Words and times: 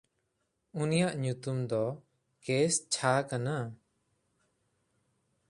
ᱩᱱᱤᱭᱟᱜ 0.81 1.13
ᱧᱩᱛᱩᱢ 1.21 1.59
ᱫᱚ 1.69 1.83
ᱠᱮᱭᱥᱪᱷᱟ 2.43 3.11
ᱠᱟᱱᱟ᱾ 3.29 3.57